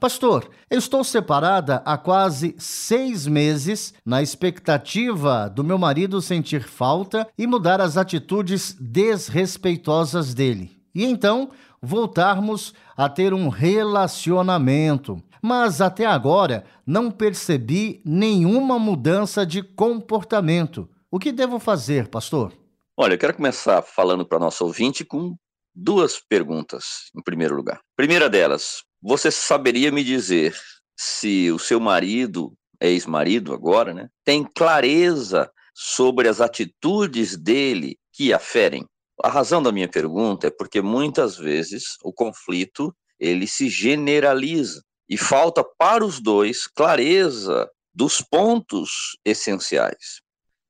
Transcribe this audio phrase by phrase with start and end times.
[0.00, 7.28] Pastor, eu estou separada há quase seis meses na expectativa do meu marido sentir falta
[7.36, 10.80] e mudar as atitudes desrespeitosas dele.
[10.94, 11.50] E então
[11.82, 15.22] voltarmos a ter um relacionamento.
[15.42, 20.88] Mas até agora não percebi nenhuma mudança de comportamento.
[21.10, 22.54] O que devo fazer, pastor?
[22.96, 25.36] Olha, eu quero começar falando para nosso ouvinte com
[25.74, 27.80] duas perguntas, em primeiro lugar.
[27.94, 30.54] Primeira delas, você saberia me dizer
[30.96, 38.84] se o seu marido, ex-marido agora, né, tem clareza sobre as atitudes dele que aferem?
[39.22, 45.16] A razão da minha pergunta é porque muitas vezes o conflito ele se generaliza e
[45.16, 50.20] falta para os dois clareza dos pontos essenciais.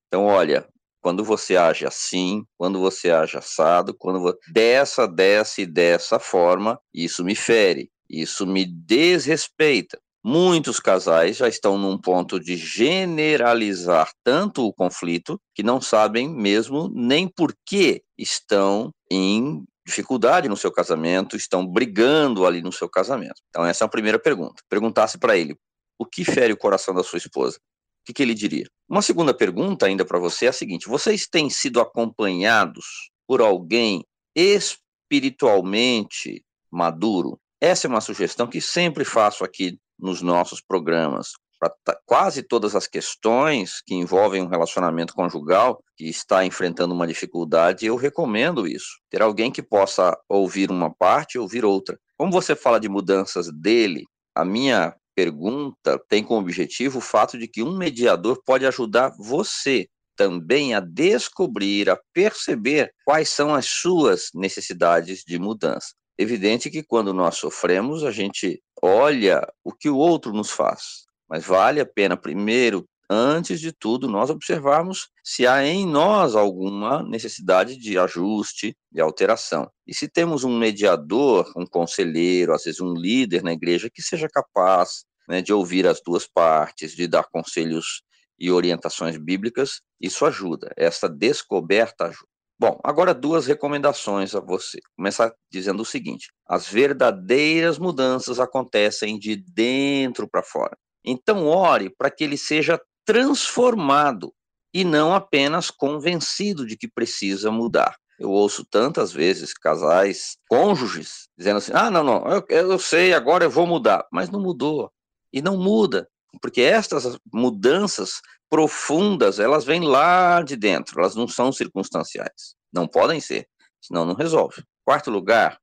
[0.09, 0.67] Então, olha,
[1.01, 7.25] quando você age assim, quando você age assado, quando dessa, dessa e dessa forma, isso
[7.25, 10.01] me fere, isso me desrespeita.
[10.23, 16.91] Muitos casais já estão num ponto de generalizar tanto o conflito que não sabem mesmo
[16.95, 23.41] nem por que estão em dificuldade no seu casamento, estão brigando ali no seu casamento.
[23.49, 24.63] Então, essa é a primeira pergunta.
[24.69, 25.57] Perguntasse para ele:
[25.99, 27.59] o que fere o coração da sua esposa?
[28.01, 28.67] o que, que ele diria?
[28.89, 34.05] Uma segunda pergunta ainda para você é a seguinte: vocês têm sido acompanhados por alguém
[34.35, 37.39] espiritualmente maduro?
[37.61, 41.33] Essa é uma sugestão que sempre faço aqui nos nossos programas.
[41.59, 47.85] Para quase todas as questões que envolvem um relacionamento conjugal que está enfrentando uma dificuldade,
[47.85, 48.99] eu recomendo isso.
[49.11, 51.99] Ter alguém que possa ouvir uma parte e ouvir outra.
[52.17, 57.47] Como você fala de mudanças dele, a minha pergunta tem como objetivo o fato de
[57.47, 64.31] que um mediador pode ajudar você também a descobrir, a perceber quais são as suas
[64.35, 65.93] necessidades de mudança.
[66.21, 71.47] Evidente que quando nós sofremos, a gente olha o que o outro nos faz, mas
[71.47, 77.75] vale a pena primeiro, antes de tudo, nós observarmos se há em nós alguma necessidade
[77.75, 79.71] de ajuste, de alteração.
[79.87, 84.29] E se temos um mediador, um conselheiro, às vezes um líder na igreja que seja
[84.29, 88.03] capaz né, de ouvir as duas partes, de dar conselhos
[88.39, 92.30] e orientações bíblicas, isso ajuda, essa descoberta ajuda.
[92.61, 94.79] Bom, agora duas recomendações a você.
[94.95, 100.77] Começar dizendo o seguinte: as verdadeiras mudanças acontecem de dentro para fora.
[101.03, 104.31] Então, ore para que ele seja transformado
[104.75, 107.97] e não apenas convencido de que precisa mudar.
[108.19, 113.43] Eu ouço tantas vezes casais, cônjuges, dizendo assim: ah, não, não, eu, eu sei, agora
[113.43, 114.07] eu vou mudar.
[114.13, 114.93] Mas não mudou
[115.33, 116.07] e não muda,
[116.43, 118.21] porque estas mudanças
[118.51, 123.47] profundas, elas vêm lá de dentro, elas não são circunstanciais, não podem ser,
[123.81, 124.65] senão não resolve.
[124.85, 125.59] Quarto lugar,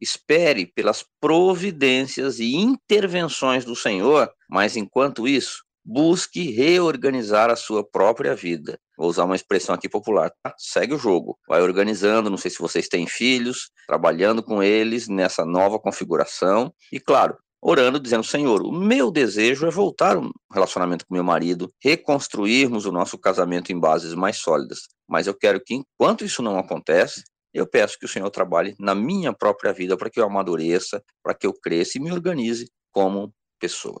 [0.00, 8.34] espere pelas providências e intervenções do Senhor, mas enquanto isso, busque reorganizar a sua própria
[8.34, 8.78] vida.
[8.96, 10.54] Vou usar uma expressão aqui popular, tá?
[10.58, 15.44] Segue o jogo, vai organizando, não sei se vocês têm filhos, trabalhando com eles nessa
[15.44, 21.14] nova configuração e claro, orando, dizendo: Senhor, o meu desejo é voltar um relacionamento com
[21.14, 24.88] meu marido, reconstruirmos o nosso casamento em bases mais sólidas.
[25.08, 27.22] Mas eu quero que, enquanto isso não acontece,
[27.52, 31.34] eu peço que o Senhor trabalhe na minha própria vida para que eu amadureça, para
[31.34, 34.00] que eu cresça e me organize como pessoa.